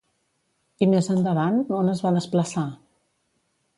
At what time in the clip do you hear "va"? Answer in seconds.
2.07-2.13